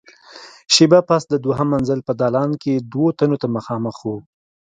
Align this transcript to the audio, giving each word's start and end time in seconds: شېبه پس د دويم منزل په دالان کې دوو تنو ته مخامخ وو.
شېبه 0.73 0.99
پس 1.09 1.21
د 1.27 1.33
دويم 1.43 1.67
منزل 1.73 1.99
په 2.07 2.13
دالان 2.21 2.51
کې 2.61 2.73
دوو 2.91 3.07
تنو 3.17 3.35
ته 3.41 3.47
مخامخ 3.55 3.95
وو. 4.01 4.17